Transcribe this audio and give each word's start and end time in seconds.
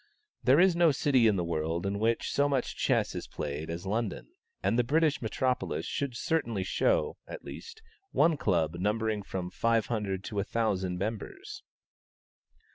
There 0.43 0.59
is 0.59 0.75
no 0.75 0.91
city 0.91 1.27
in 1.27 1.35
the 1.35 1.43
world 1.43 1.85
in 1.85 1.99
which 1.99 2.31
so 2.31 2.49
much 2.49 2.75
chess 2.75 3.13
is 3.13 3.27
played 3.27 3.69
as 3.69 3.85
London, 3.85 4.29
and 4.63 4.79
the 4.79 4.83
British 4.83 5.21
metropolis 5.21 5.85
should 5.85 6.17
certainly 6.17 6.63
show, 6.63 7.17
at 7.27 7.45
least, 7.45 7.83
one 8.11 8.35
club 8.35 8.77
numbering 8.79 9.21
from 9.21 9.51
500 9.51 10.23
to 10.23 10.37
1,000 10.37 10.97
members. 10.97 11.61